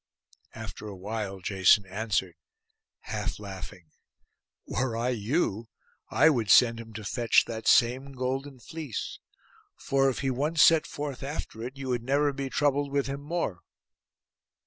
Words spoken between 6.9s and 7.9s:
to fetch that